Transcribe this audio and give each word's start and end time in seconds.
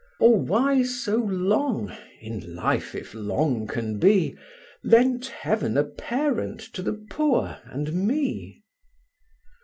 Or 0.19 0.35
why 0.35 0.81
so 0.81 1.17
long 1.17 1.95
(in 2.19 2.55
life 2.55 2.95
if 2.95 3.13
long 3.13 3.67
can 3.67 3.99
be) 3.99 4.35
Lent 4.83 5.27
Heaven 5.27 5.77
a 5.77 5.83
parent 5.83 6.59
to 6.73 6.81
the 6.81 6.93
poor 7.07 7.59
and 7.65 7.93
me? 7.93 8.63